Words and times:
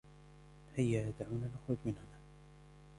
هيا. 0.75 1.09
دعونا 1.19 1.47
نخرج 1.47 1.77
من 1.85 1.93
هنا. 1.93 2.19